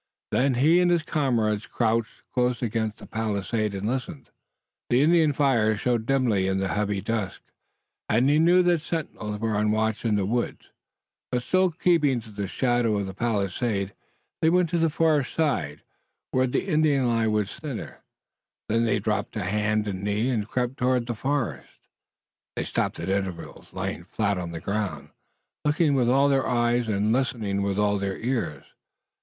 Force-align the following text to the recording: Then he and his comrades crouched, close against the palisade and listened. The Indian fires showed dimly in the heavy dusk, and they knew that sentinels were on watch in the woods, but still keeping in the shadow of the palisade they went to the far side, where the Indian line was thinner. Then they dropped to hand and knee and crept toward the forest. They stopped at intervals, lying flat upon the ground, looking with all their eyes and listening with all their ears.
Then 0.31 0.55
he 0.55 0.79
and 0.81 0.89
his 0.89 1.03
comrades 1.03 1.67
crouched, 1.67 2.23
close 2.33 2.63
against 2.63 2.97
the 2.97 3.05
palisade 3.05 3.75
and 3.75 3.87
listened. 3.87 4.31
The 4.89 5.03
Indian 5.03 5.31
fires 5.31 5.79
showed 5.79 6.07
dimly 6.07 6.47
in 6.47 6.57
the 6.57 6.69
heavy 6.69 7.01
dusk, 7.01 7.39
and 8.09 8.27
they 8.27 8.39
knew 8.39 8.63
that 8.63 8.81
sentinels 8.81 9.39
were 9.39 9.55
on 9.55 9.69
watch 9.69 10.03
in 10.03 10.15
the 10.15 10.25
woods, 10.25 10.71
but 11.31 11.43
still 11.43 11.69
keeping 11.69 12.13
in 12.19 12.33
the 12.33 12.47
shadow 12.47 12.97
of 12.97 13.05
the 13.05 13.13
palisade 13.13 13.93
they 14.41 14.49
went 14.49 14.69
to 14.69 14.79
the 14.79 14.89
far 14.89 15.23
side, 15.23 15.83
where 16.31 16.47
the 16.47 16.65
Indian 16.65 17.07
line 17.07 17.31
was 17.31 17.53
thinner. 17.59 18.01
Then 18.69 18.85
they 18.85 18.97
dropped 18.97 19.33
to 19.33 19.43
hand 19.43 19.87
and 19.87 20.01
knee 20.01 20.31
and 20.31 20.47
crept 20.49 20.77
toward 20.77 21.05
the 21.05 21.13
forest. 21.13 21.77
They 22.55 22.63
stopped 22.63 22.99
at 22.99 23.07
intervals, 23.09 23.71
lying 23.71 24.05
flat 24.05 24.37
upon 24.39 24.51
the 24.51 24.61
ground, 24.61 25.09
looking 25.63 25.93
with 25.93 26.09
all 26.09 26.27
their 26.27 26.47
eyes 26.47 26.87
and 26.87 27.13
listening 27.13 27.61
with 27.61 27.77
all 27.77 27.99
their 27.99 28.17
ears. 28.17 28.65